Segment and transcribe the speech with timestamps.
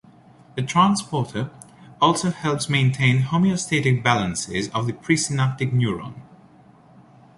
[0.55, 1.51] The transporter
[2.01, 6.15] also helps maintain homeostatic balances of the presynaptic neuron.